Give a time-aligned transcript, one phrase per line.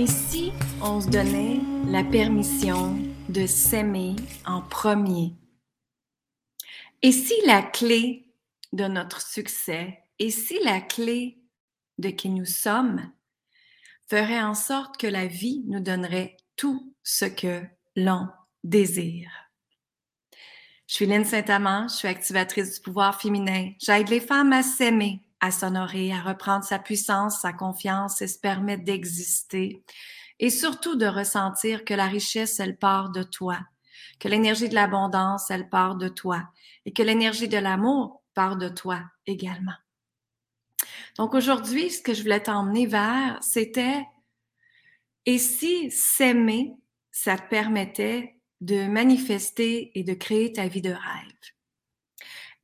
[0.00, 2.96] Et si on se donnait la permission
[3.28, 4.14] de s'aimer
[4.46, 5.34] en premier?
[7.02, 8.32] Et si la clé
[8.72, 11.38] de notre succès, et si la clé
[11.98, 13.10] de qui nous sommes
[14.08, 17.62] ferait en sorte que la vie nous donnerait tout ce que
[17.94, 18.28] l'on
[18.64, 19.30] désire?
[20.86, 23.72] Je suis Lynne Saint-Amand, je suis activatrice du pouvoir féminin.
[23.78, 28.38] J'aide les femmes à s'aimer, à s'honorer, à reprendre sa puissance, sa confiance et se
[28.38, 29.84] permettre d'exister.
[30.38, 33.58] Et surtout de ressentir que la richesse, elle part de toi,
[34.18, 36.44] que l'énergie de l'abondance, elle part de toi
[36.86, 39.74] et que l'énergie de l'amour part de toi également.
[41.18, 44.06] Donc aujourd'hui, ce que je voulais t'emmener vers, c'était,
[45.26, 46.74] et si s'aimer,
[47.10, 51.32] ça te permettait de manifester et de créer ta vie de rêve?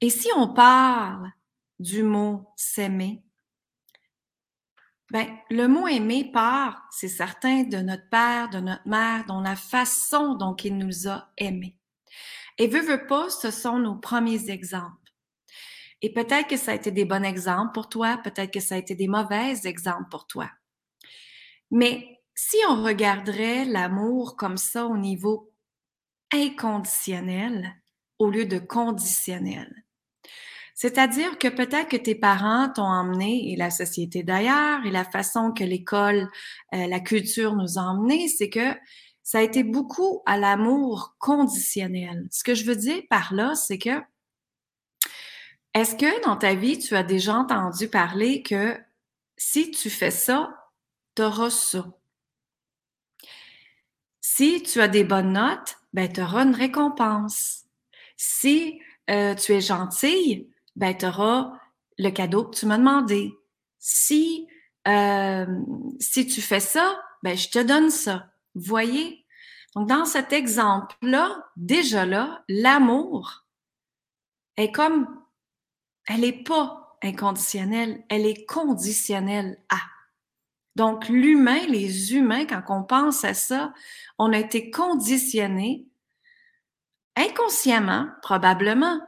[0.01, 1.31] Et si on parle
[1.81, 3.23] du mot s'aimer?
[5.11, 9.57] Ben, le mot aimer part, c'est certain, de notre père, de notre mère, dont la
[9.57, 11.77] façon dont il nous a aimés.
[12.59, 15.04] Et veut, veut pas, ce sont nos premiers exemples.
[16.05, 18.79] Et peut-être que ça a été des bons exemples pour toi, peut-être que ça a
[18.79, 20.51] été des mauvais exemples pour toi.
[21.71, 25.51] Mais si on regarderait l'amour comme ça au niveau
[26.31, 27.75] inconditionnel
[28.19, 29.87] au lieu de conditionnel,
[30.75, 35.53] c'est-à-dire que peut-être que tes parents t'ont emmené, et la société d'ailleurs, et la façon
[35.53, 36.29] que l'école,
[36.75, 38.75] euh, la culture nous a emmenés, c'est que
[39.23, 42.29] ça a été beaucoup à l'amour conditionnel.
[42.31, 44.03] Ce que je veux dire par là, c'est que
[45.75, 48.79] est-ce que dans ta vie, tu as déjà entendu parler que
[49.37, 50.71] si tu fais ça,
[51.17, 51.87] tu auras ça?
[54.21, 57.65] Si tu as des bonnes notes, ben, tu auras une récompense.
[58.17, 58.81] Si
[59.11, 61.53] euh, tu es gentille, ben, tu auras
[61.99, 63.33] le cadeau que tu m'as demandé.
[63.79, 64.49] Si,
[64.89, 65.47] euh,
[66.01, 68.31] si tu fais ça, ben, je te donne ça.
[68.55, 69.25] Voyez?
[69.75, 73.45] Donc, dans cet exemple-là, déjà là, l'amour
[74.57, 75.24] est comme,
[76.07, 79.79] elle n'est pas inconditionnelle, elle est conditionnelle à.
[80.77, 83.73] Donc, l'humain, les humains, quand on pense à ça,
[84.19, 85.87] on a été conditionnés
[87.17, 89.01] inconsciemment, probablement,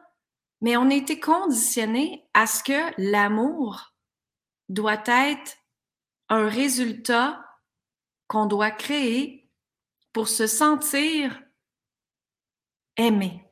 [0.61, 3.95] mais on a été conditionné à ce que l'amour
[4.69, 5.57] doit être
[6.29, 7.45] un résultat
[8.29, 9.51] qu'on doit créer
[10.13, 11.41] pour se sentir
[12.97, 13.46] aimé.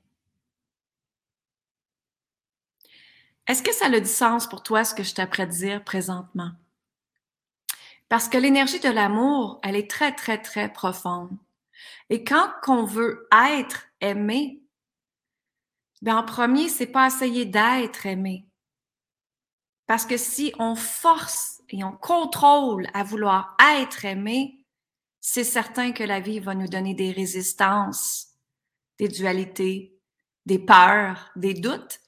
[3.46, 6.52] Est-ce que ça a du sens pour toi ce que je t'apprête à dire présentement?
[8.08, 11.36] Parce que l'énergie de l'amour, elle est très, très, très profonde.
[12.10, 14.62] Et quand on veut être aimé,
[16.02, 18.46] ben, en premier, c'est pas essayer d'être aimé.
[19.86, 24.64] Parce que si on force et on contrôle à vouloir être aimé,
[25.20, 28.28] c'est certain que la vie va nous donner des résistances,
[28.98, 29.98] des dualités,
[30.46, 32.00] des peurs, des doutes,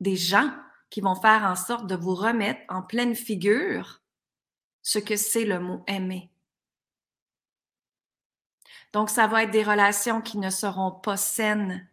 [0.00, 0.50] des gens
[0.90, 4.00] qui vont faire en sorte de vous remettre en pleine figure
[4.82, 6.30] ce que c'est le mot aimer.
[8.92, 11.86] Donc, ça va être des relations qui ne seront pas saines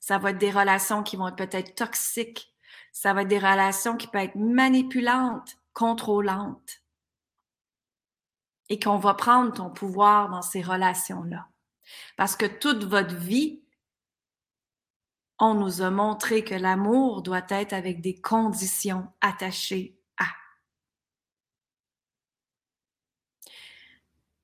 [0.00, 2.54] ça va être des relations qui vont être peut-être toxiques.
[2.92, 6.82] Ça va être des relations qui peuvent être manipulantes, contrôlantes.
[8.68, 11.48] Et qu'on va prendre ton pouvoir dans ces relations-là.
[12.16, 13.62] Parce que toute votre vie,
[15.38, 20.26] on nous a montré que l'amour doit être avec des conditions attachées à.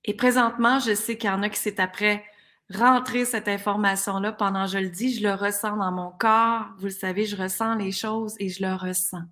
[0.05, 2.25] Et présentement, je sais qu'il y en a qui c'est après
[2.71, 6.67] rentrer cette information-là pendant je le dis, je le ressens dans mon corps.
[6.79, 9.23] Vous le savez, je ressens les choses et je le ressens.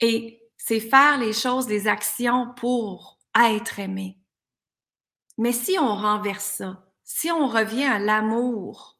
[0.00, 4.18] Et c'est faire les choses, les actions pour être aimé.
[5.38, 8.93] Mais si on renverse ça, si on revient à l'amour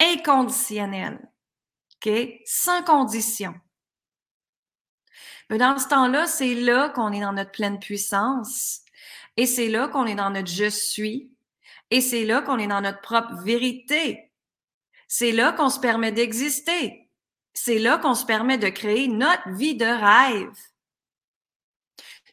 [0.00, 1.18] inconditionnel,
[1.96, 2.12] OK,
[2.44, 3.54] sans condition,
[5.56, 8.82] dans ce temps-là, c'est là qu'on est dans notre pleine puissance
[9.36, 11.32] et c'est là qu'on est dans notre je suis
[11.90, 14.30] et c'est là qu'on est dans notre propre vérité.
[15.06, 17.10] C'est là qu'on se permet d'exister.
[17.54, 20.54] C'est là qu'on se permet de créer notre vie de rêve.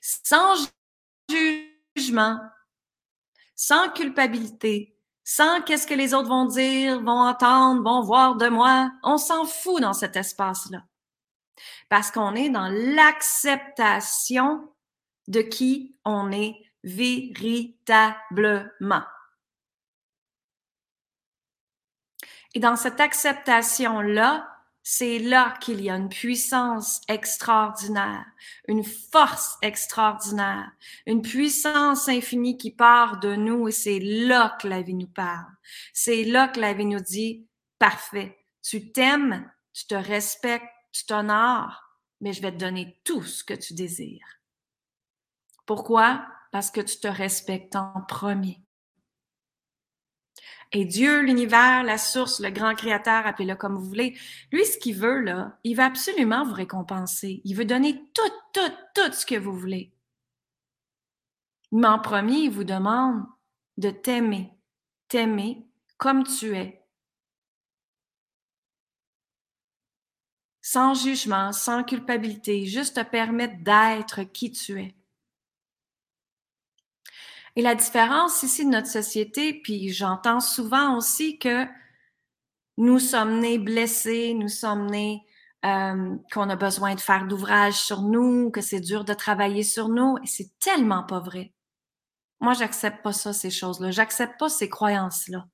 [0.01, 0.69] Sans
[1.29, 2.39] jugement,
[3.55, 4.94] sans culpabilité,
[5.25, 8.91] sans qu'est-ce que les autres vont dire, vont entendre, vont voir de moi.
[9.03, 10.83] On s'en fout dans cet espace-là.
[11.89, 14.71] Parce qu'on est dans l'acceptation
[15.27, 19.03] de qui on est véritablement.
[22.53, 24.54] Et dans cette acceptation-là,
[24.87, 28.23] c'est là qu'il y a une puissance extraordinaire,
[28.67, 30.71] une force extraordinaire,
[31.07, 35.51] une puissance infinie qui part de nous et c'est là que la vie nous parle.
[35.91, 37.47] C'est là que la vie nous dit,
[37.79, 41.81] parfait, tu t'aimes, tu te respectes, tu t'honores,
[42.21, 44.39] mais je vais te donner tout ce que tu désires.
[45.65, 46.27] Pourquoi?
[46.51, 48.64] Parce que tu te respectes en premier.
[50.71, 54.17] Et Dieu, l'univers, la source, le grand créateur, appelez-le comme vous voulez,
[54.51, 57.41] lui, ce qu'il veut, là, il veut absolument vous récompenser.
[57.45, 59.93] Il veut donner tout, tout, tout ce que vous voulez.
[61.71, 63.25] Mais en premier, il vous demande
[63.77, 64.51] de t'aimer,
[65.07, 65.65] t'aimer
[65.97, 66.81] comme tu es.
[70.61, 74.94] Sans jugement, sans culpabilité, juste te permettre d'être qui tu es.
[77.55, 81.65] Et la différence ici de notre société, puis j'entends souvent aussi que
[82.77, 85.25] nous sommes nés blessés, nous sommes nés
[85.63, 89.87] euh, qu'on a besoin de faire d'ouvrages sur nous, que c'est dur de travailler sur
[89.87, 91.53] nous, et c'est tellement pas vrai.
[92.41, 93.91] Moi, j'accepte pas ça, ces choses-là.
[93.91, 95.47] J'accepte pas ces croyances-là.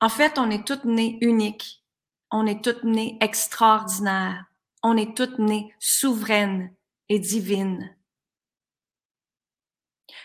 [0.00, 1.82] En fait, on est toutes nées uniques.
[2.30, 4.44] On est toutes nées extraordinaires.
[4.82, 6.74] On est toutes nées souveraines
[7.08, 7.96] et divines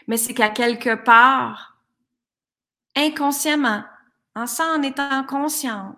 [0.07, 1.77] mais c'est qu'à quelque part,
[2.95, 3.83] inconsciemment,
[4.35, 5.97] en sans en étant consciente,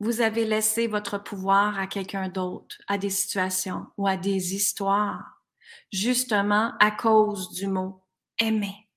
[0.00, 5.40] vous avez laissé votre pouvoir à quelqu'un d'autre, à des situations ou à des histoires,
[5.92, 8.02] justement à cause du mot
[8.38, 8.88] aimer.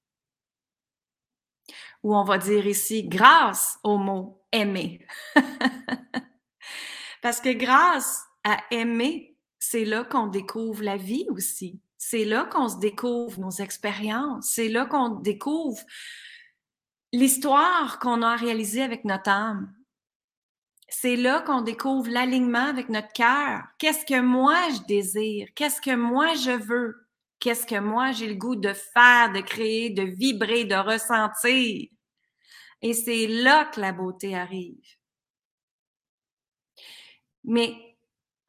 [2.03, 5.05] Ou on va dire ici grâce au mot aimer.
[7.21, 11.81] Parce que grâce à aimer, c'est là qu'on découvre la vie aussi.
[12.09, 14.51] C'est là qu'on se découvre nos expériences.
[14.51, 15.83] C'est là qu'on découvre
[17.11, 19.75] l'histoire qu'on a réalisée avec notre âme.
[20.87, 23.63] C'est là qu'on découvre l'alignement avec notre cœur.
[23.77, 25.49] Qu'est-ce que moi je désire?
[25.53, 26.95] Qu'est-ce que moi je veux?
[27.41, 31.89] Qu'est-ce que moi j'ai le goût de faire, de créer, de vibrer, de ressentir?
[32.81, 34.95] Et c'est là que la beauté arrive.
[37.43, 37.86] Mais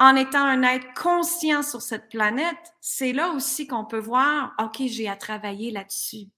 [0.00, 4.82] en étant un être conscient sur cette planète, c'est là aussi qu'on peut voir, OK,
[4.86, 6.28] j'ai à travailler là-dessus.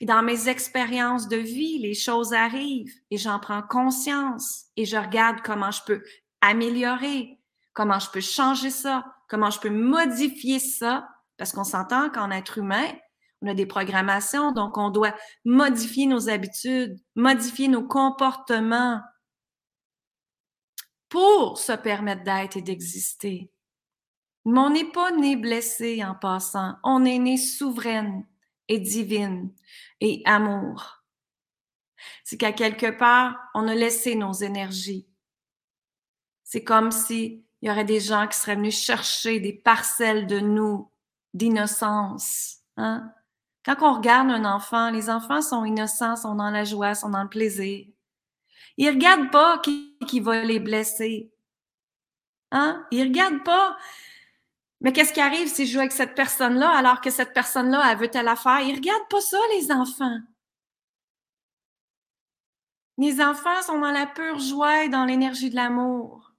[0.00, 4.96] Et dans mes expériences de vie, les choses arrivent et j'en prends conscience et je
[4.96, 6.02] regarde comment je peux
[6.40, 7.38] améliorer,
[7.74, 12.58] comment je peux changer ça, comment je peux modifier ça, parce qu'on s'entend qu'en être
[12.58, 12.86] humain,
[13.42, 15.14] on a des programmations, donc on doit
[15.44, 19.00] modifier nos habitudes, modifier nos comportements,
[21.14, 23.48] pour se permettre d'être et d'exister.
[24.44, 28.26] Mais on n'est pas né blessé en passant, on est né souveraine
[28.66, 29.54] et divine
[30.00, 31.04] et amour.
[32.24, 35.06] C'est qu'à quelque part, on a laissé nos énergies.
[36.42, 40.90] C'est comme s'il y aurait des gens qui seraient venus chercher des parcelles de nous,
[41.32, 42.56] d'innocence.
[42.76, 43.08] Hein?
[43.64, 47.22] Quand on regarde un enfant, les enfants sont innocents, sont dans la joie, sont dans
[47.22, 47.86] le plaisir.
[48.76, 51.32] Ils regardent pas qui, qui va les blesser.
[52.50, 52.86] Hein?
[52.90, 53.76] Ils regardent pas.
[54.80, 57.98] Mais qu'est-ce qui arrive si je joue avec cette personne-là alors que cette personne-là, elle
[57.98, 58.60] veut telle affaire?
[58.60, 60.18] Ils regardent pas ça, les enfants.
[62.98, 66.32] Les enfants sont dans la pure joie dans l'énergie de l'amour.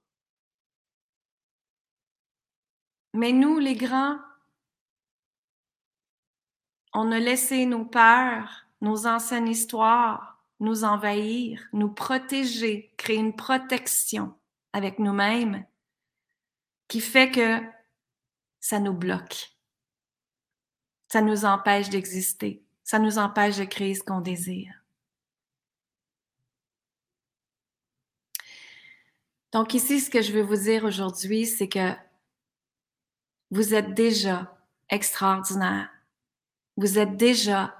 [3.12, 4.18] Mais nous, les grands,
[6.94, 14.34] on a laissé nos peurs, nos anciennes histoires, nous envahir, nous protéger, créer une protection
[14.72, 15.64] avec nous-mêmes
[16.88, 17.60] qui fait que
[18.60, 19.56] ça nous bloque.
[21.08, 22.64] Ça nous empêche d'exister.
[22.84, 24.72] Ça nous empêche de créer ce qu'on désire.
[29.52, 31.92] Donc ici, ce que je veux vous dire aujourd'hui, c'est que
[33.50, 34.58] vous êtes déjà
[34.88, 35.90] extraordinaire.
[36.76, 37.74] Vous êtes déjà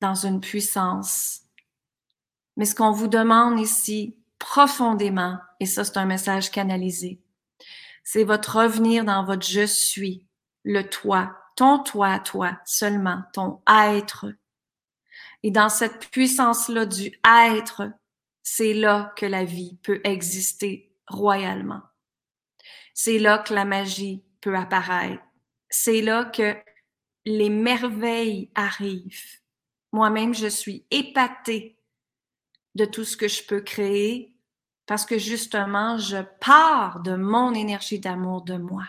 [0.00, 1.45] dans une puissance
[2.56, 7.20] mais ce qu'on vous demande ici profondément, et ça c'est un message canalisé,
[8.04, 10.24] c'est votre revenir dans votre je suis,
[10.64, 14.26] le toi, ton toi toi seulement, ton être.
[15.42, 17.12] Et dans cette puissance-là du
[17.50, 17.90] être,
[18.42, 21.82] c'est là que la vie peut exister royalement.
[22.94, 25.22] C'est là que la magie peut apparaître.
[25.68, 26.56] C'est là que
[27.24, 29.40] les merveilles arrivent.
[29.92, 31.75] Moi-même, je suis épatée
[32.76, 34.36] de tout ce que je peux créer
[34.86, 38.84] parce que justement, je pars de mon énergie d'amour de moi.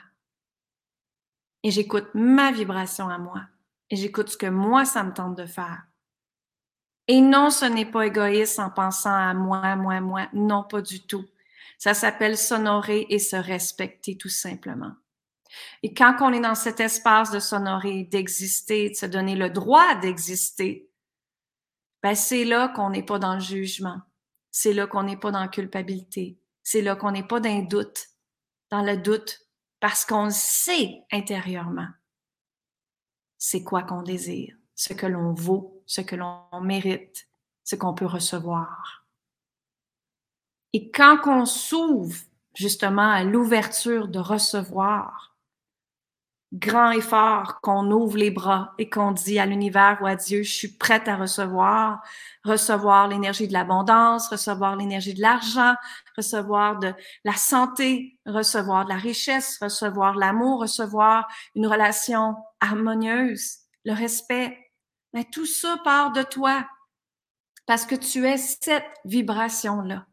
[1.64, 3.42] Et j'écoute ma vibration à moi.
[3.90, 5.84] Et j'écoute ce que moi, ça me tente de faire.
[7.08, 10.28] Et non, ce n'est pas égoïste en pensant à moi, moi, moi.
[10.34, 11.26] Non, pas du tout.
[11.80, 14.92] Ça s'appelle s'honorer et se respecter tout simplement.
[15.82, 19.96] Et quand on est dans cet espace de s'honorer, d'exister, de se donner le droit
[19.96, 20.87] d'exister,
[22.08, 24.00] ben c'est là qu'on n'est pas dans le jugement.
[24.50, 26.40] C'est là qu'on n'est pas dans la culpabilité.
[26.64, 28.08] C'est là qu'on n'est pas dans le doute,
[28.72, 29.42] dans le doute,
[29.82, 31.90] parce qu'on sait intérieurement
[33.38, 37.28] c'est quoi qu'on désire, ce que l'on vaut, ce que l'on mérite,
[37.66, 39.06] ce qu'on peut recevoir.
[40.72, 42.18] Et quand on s'ouvre
[42.56, 45.37] justement à l'ouverture de recevoir,
[46.54, 50.44] grand et fort, qu'on ouvre les bras et qu'on dit à l'univers ou à Dieu,
[50.44, 52.02] je suis prête à recevoir,
[52.44, 55.76] recevoir l'énergie de l'abondance, recevoir l'énergie de l'argent,
[56.16, 56.94] recevoir de
[57.26, 64.58] la santé, recevoir de la richesse, recevoir l'amour, recevoir une relation harmonieuse, le respect.
[65.14, 66.66] Mais tout ça part de toi
[67.66, 70.06] parce que tu es cette vibration-là.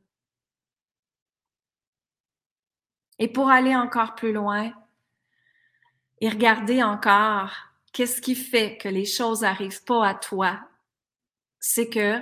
[3.20, 4.72] Et pour aller encore plus loin,
[6.24, 7.52] et regarder encore
[7.92, 10.58] qu'est-ce qui fait que les choses n'arrivent pas à toi,
[11.60, 12.18] c'est que,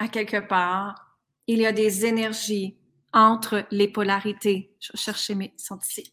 [0.00, 1.16] à quelque part,
[1.46, 2.76] il y a des énergies
[3.12, 4.74] entre les polarités.
[4.80, 6.12] Je vais chercher mes sont ici.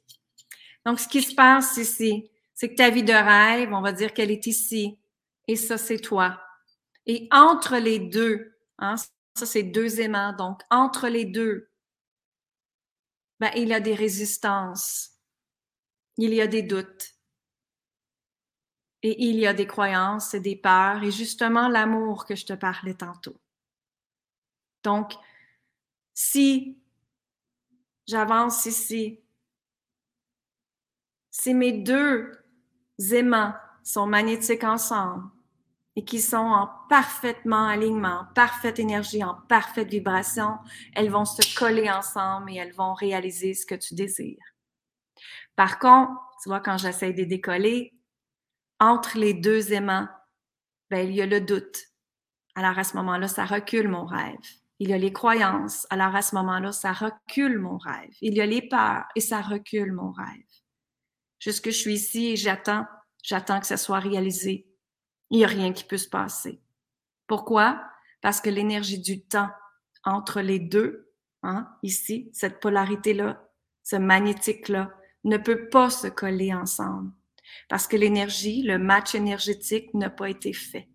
[0.85, 4.13] Donc, ce qui se passe ici, c'est que ta vie de rêve, on va dire
[4.13, 4.99] qu'elle est ici,
[5.47, 6.39] et ça, c'est toi.
[7.07, 11.71] Et entre les deux, hein, ça, c'est deux aimants, donc entre les deux,
[13.39, 15.09] ben, il y a des résistances,
[16.19, 17.14] il y a des doutes,
[19.05, 22.53] et il y a des croyances et des peurs et justement l'amour que je te
[22.53, 23.35] parlais tantôt.
[24.83, 25.13] Donc,
[26.15, 26.79] si
[28.07, 29.19] j'avance ici,
[31.29, 32.31] si mes deux
[33.11, 35.29] aimants sont magnétiques ensemble
[35.95, 40.57] et qui sont en parfaitement alignement, en parfaite énergie, en parfaite vibration,
[40.95, 44.43] elles vont se coller ensemble et elles vont réaliser ce que tu désires.
[45.55, 47.94] Par contre, tu vois, quand j'essaie de décoller,
[48.79, 50.07] entre les deux aimants,
[50.89, 51.79] ben, il y a le doute.
[52.55, 54.37] Alors à ce moment-là, ça recule mon rêve.
[54.79, 55.87] Il y a les croyances.
[55.89, 58.11] Alors à ce moment-là, ça recule mon rêve.
[58.21, 60.43] Il y a les peurs et ça recule mon rêve.
[61.39, 62.85] Jusque je suis ici et j'attends,
[63.23, 64.67] j'attends que ça soit réalisé.
[65.29, 66.61] Il n'y a rien qui peut se passer.
[67.27, 67.83] Pourquoi?
[68.21, 69.49] Parce que l'énergie du temps
[70.03, 71.11] entre les deux,
[71.43, 73.49] hein, ici, cette polarité-là,
[73.83, 74.91] ce magnétique-là,
[75.23, 77.11] ne peut pas se coller ensemble
[77.69, 80.87] parce que l'énergie, le match énergétique n'a pas été fait.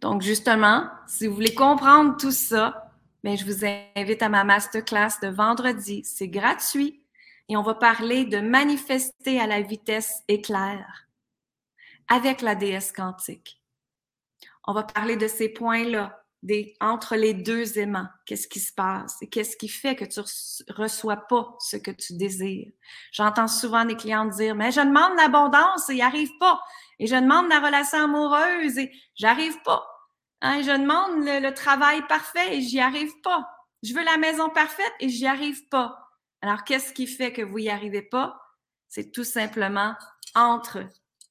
[0.00, 2.90] Donc, justement, si vous voulez comprendre tout ça,
[3.22, 3.64] bien, je vous
[3.96, 6.02] invite à ma masterclass de vendredi.
[6.04, 7.02] C'est gratuit
[7.48, 11.06] et on va parler de manifester à la vitesse éclair
[12.08, 13.62] avec la déesse quantique.
[14.66, 16.21] On va parler de ces points-là,
[16.80, 19.16] entre les deux aimants, qu'est-ce qui se passe?
[19.22, 20.20] Et qu'est-ce qui fait que tu
[20.72, 22.72] reçois pas ce que tu désires?
[23.12, 26.60] J'entends souvent des clients dire, mais je demande l'abondance et n'y arrive pas.
[26.98, 29.86] Et je demande la relation amoureuse et j'arrive pas.
[30.40, 33.48] Hein, je demande le, le travail parfait et j'y arrive pas.
[33.82, 35.98] Je veux la maison parfaite et j'y arrive pas.
[36.40, 38.40] Alors, qu'est-ce qui fait que vous y arrivez pas?
[38.88, 39.94] C'est tout simplement
[40.34, 40.84] entre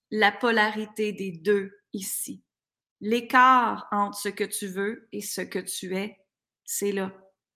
[0.09, 2.43] la polarité des deux ici.
[3.01, 6.19] L'écart entre ce que tu veux et ce que tu es,
[6.63, 7.11] c'est là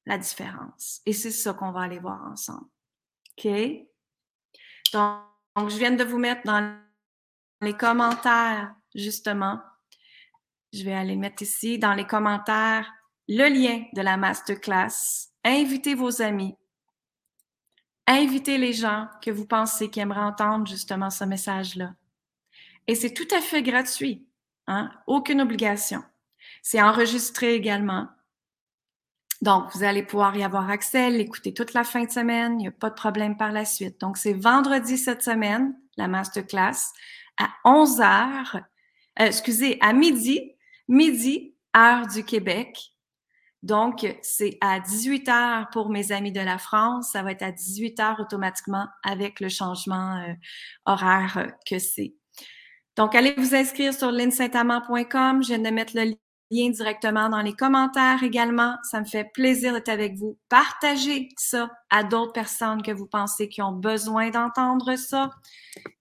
[0.05, 1.01] la différence.
[1.05, 2.67] Et c'est ça qu'on va aller voir ensemble.
[3.37, 3.47] OK?
[4.93, 6.77] Donc, je viens de vous mettre dans
[7.61, 9.59] les commentaires, justement.
[10.73, 12.91] Je vais aller mettre ici dans les commentaires
[13.27, 15.31] le lien de la masterclass.
[15.43, 16.55] Invitez vos amis.
[18.07, 21.95] Invitez les gens que vous pensez qui aimeraient entendre justement ce message-là.
[22.87, 24.27] Et c'est tout à fait gratuit.
[24.67, 24.91] Hein?
[25.07, 26.03] Aucune obligation.
[26.61, 28.07] C'est enregistré également.
[29.41, 32.53] Donc, vous allez pouvoir y avoir accès, l'écouter toute la fin de semaine.
[32.53, 33.99] Il n'y a pas de problème par la suite.
[34.01, 36.93] Donc, c'est vendredi cette semaine, la masterclass,
[37.37, 38.59] à 11 heures,
[39.19, 40.55] euh, excusez, à midi,
[40.87, 42.91] midi, heure du Québec.
[43.61, 47.11] Donc, c'est à 18 heures pour mes amis de la France.
[47.11, 50.33] Ça va être à 18 heures automatiquement avec le changement euh,
[50.85, 52.13] horaire que c'est.
[52.95, 55.43] Donc, allez vous inscrire sur linsaintamant.com.
[55.43, 56.15] Je viens de mettre le
[56.51, 58.75] lien directement dans les commentaires également.
[58.83, 60.37] Ça me fait plaisir d'être avec vous.
[60.49, 65.29] Partagez ça à d'autres personnes que vous pensez qui ont besoin d'entendre ça.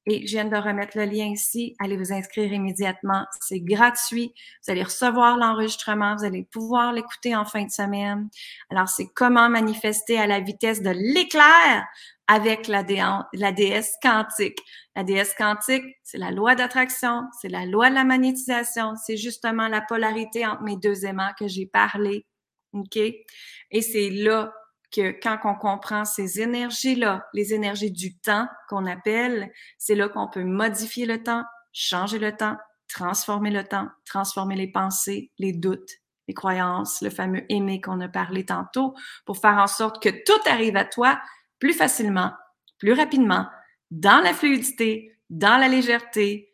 [0.06, 1.74] Et je viens de remettre le lien ici.
[1.78, 3.24] Allez vous inscrire immédiatement.
[3.40, 4.34] C'est gratuit.
[4.62, 6.16] Vous allez recevoir l'enregistrement.
[6.16, 8.28] Vous allez pouvoir l'écouter en fin de semaine.
[8.70, 11.86] Alors, c'est comment manifester à la vitesse de l'éclair
[12.26, 12.84] avec la,
[13.32, 14.58] la déesse quantique.
[14.94, 19.68] La déesse quantique, c'est la loi d'attraction, c'est la loi de la magnétisation, c'est justement
[19.68, 22.24] la polarité entre mes deux aimants que j'ai parlé.
[22.72, 22.96] OK?
[22.96, 24.52] Et c'est là
[24.94, 30.28] que quand on comprend ces énergies-là, les énergies du temps qu'on appelle, c'est là qu'on
[30.28, 32.56] peut modifier le temps, changer le temps,
[32.88, 35.90] transformer le temps, transformer les pensées, les doutes,
[36.28, 40.48] les croyances, le fameux aimer qu'on a parlé tantôt, pour faire en sorte que tout
[40.48, 41.20] arrive à toi
[41.58, 42.32] plus facilement,
[42.78, 43.46] plus rapidement,
[43.90, 46.50] dans la fluidité, dans la légèreté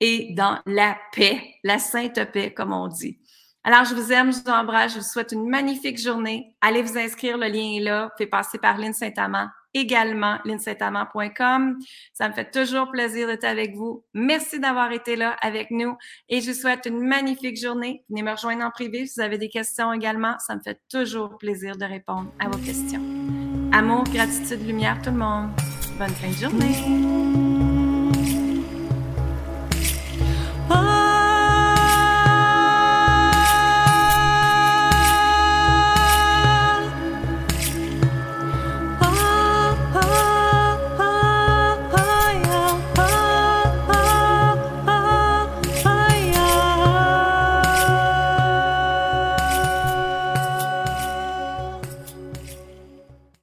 [0.00, 3.18] et dans la paix, la sainte paix, comme on dit.
[3.64, 6.54] Alors, je vous aime, je vous embrasse, je vous souhaite une magnifique journée.
[6.60, 8.12] Allez vous inscrire, le lien est là.
[8.18, 11.78] Vous passer par Lynn Saint-Amand également, linsaintamant.com.
[12.12, 14.04] Ça me fait toujours plaisir d'être avec vous.
[14.14, 15.96] Merci d'avoir été là avec nous
[16.28, 18.04] et je vous souhaite une magnifique journée.
[18.08, 20.36] Venez me rejoindre en privé si vous avez des questions également.
[20.38, 23.02] Ça me fait toujours plaisir de répondre à vos questions.
[23.72, 25.50] Amour, gratitude, lumière, tout le monde.
[25.98, 27.53] Bonne fin de journée.